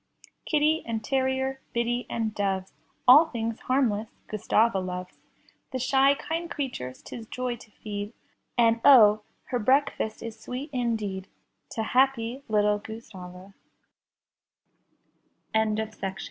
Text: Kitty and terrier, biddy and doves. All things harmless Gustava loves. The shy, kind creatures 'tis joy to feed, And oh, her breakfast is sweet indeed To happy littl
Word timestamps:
Kitty 0.47 0.81
and 0.83 1.03
terrier, 1.03 1.59
biddy 1.73 2.07
and 2.09 2.33
doves. 2.33 2.73
All 3.07 3.27
things 3.27 3.59
harmless 3.59 4.09
Gustava 4.27 4.79
loves. 4.79 5.19
The 5.71 5.77
shy, 5.77 6.15
kind 6.15 6.49
creatures 6.49 7.03
'tis 7.03 7.27
joy 7.27 7.57
to 7.57 7.69
feed, 7.69 8.13
And 8.57 8.81
oh, 8.83 9.21
her 9.49 9.59
breakfast 9.59 10.23
is 10.23 10.39
sweet 10.39 10.71
indeed 10.73 11.27
To 11.73 11.83
happy 11.83 12.41
littl 12.47 12.81